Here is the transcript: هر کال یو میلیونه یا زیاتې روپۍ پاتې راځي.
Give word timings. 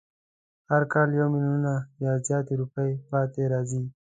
هر 0.71 0.83
کال 0.93 1.09
یو 1.19 1.27
میلیونه 1.33 1.73
یا 2.03 2.13
زیاتې 2.27 2.53
روپۍ 2.61 2.91
پاتې 3.09 3.41
راځي. 3.51 3.81